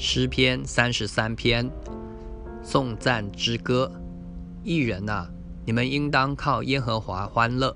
[0.00, 1.68] 诗篇三十三篇，
[2.62, 3.90] 颂赞之歌。
[4.62, 5.26] 艺人呐，
[5.66, 7.74] 你们应当靠耶和华欢乐。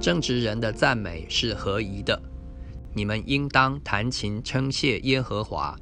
[0.00, 2.20] 正直人的赞美是合宜的。
[2.92, 5.78] 你们应当弹琴称谢耶和华，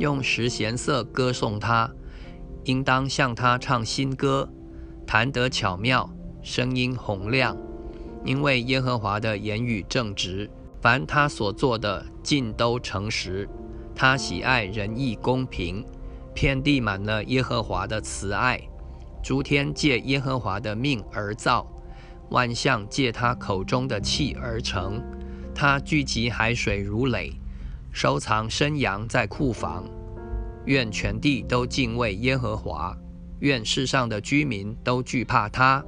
[0.00, 1.88] 用十弦瑟歌颂他。
[2.64, 4.48] 应当向他唱新歌，
[5.06, 6.10] 弹得巧妙，
[6.42, 7.56] 声音洪亮。
[8.24, 10.50] 因为耶和华的言语正直，
[10.80, 13.48] 凡他所做的尽都诚实。
[13.94, 15.84] 他喜爱仁义公平，
[16.34, 18.60] 遍地满了耶和华的慈爱。
[19.22, 21.66] 诸天借耶和华的命而造，
[22.30, 25.00] 万象借他口中的气而成。
[25.54, 27.32] 他聚集海水如垒，
[27.92, 29.84] 收藏生羊在库房。
[30.64, 32.96] 愿全地都敬畏耶和华，
[33.40, 35.84] 愿世上的居民都惧怕他，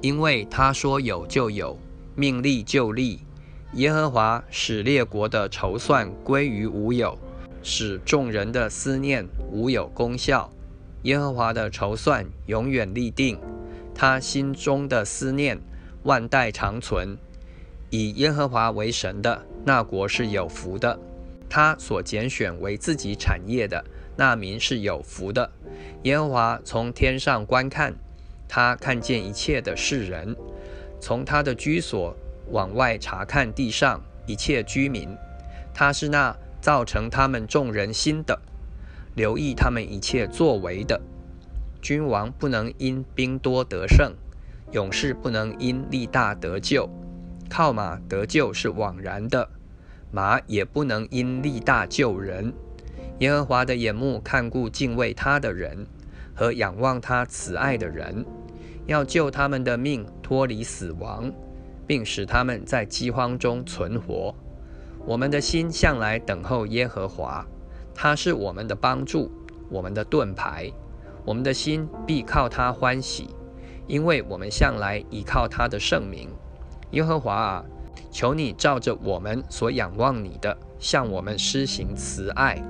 [0.00, 1.78] 因为他说有就有，
[2.14, 3.20] 命立就立。
[3.74, 7.18] 耶和华使列国的筹算归于无有。
[7.68, 10.48] 使众人的思念无有功效，
[11.02, 13.40] 耶和华的筹算永远立定，
[13.92, 15.58] 他心中的思念
[16.04, 17.18] 万代长存。
[17.90, 20.96] 以耶和华为神的那国是有福的，
[21.50, 25.50] 他所拣选为自己产业的那民是有福的。
[26.04, 27.92] 耶和华从天上观看，
[28.46, 30.36] 他看见一切的世人，
[31.00, 32.14] 从他的居所
[32.52, 35.08] 往外查看地上一切居民，
[35.74, 36.36] 他是那。
[36.60, 38.40] 造成他们众人心的，
[39.14, 41.00] 留意他们一切作为的。
[41.80, 44.12] 君王不能因兵多得胜，
[44.72, 46.88] 勇士不能因力大得救。
[47.48, 49.48] 靠马得救是枉然的，
[50.10, 52.52] 马也不能因力大救人。
[53.20, 55.86] 耶和华的眼目看顾敬畏他的人
[56.34, 58.26] 和仰望他慈爱的人，
[58.86, 61.32] 要救他们的命脱离死亡，
[61.86, 64.34] 并使他们在饥荒中存活。
[65.06, 67.46] 我们的心向来等候耶和华，
[67.94, 69.30] 他是我们的帮助，
[69.70, 70.72] 我们的盾牌。
[71.24, 73.30] 我们的心必靠他欢喜，
[73.86, 76.28] 因为我们向来倚靠他的圣名。
[76.90, 77.64] 耶和华啊，
[78.10, 82.60] 求你照着我们所仰望你的，向我们施行慈爱。